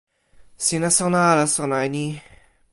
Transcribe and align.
sina 0.65 0.89
sona 0.97 1.19
ala 1.31 1.45
sona 1.55 1.77
e 1.85 1.87
ni? 1.95 2.05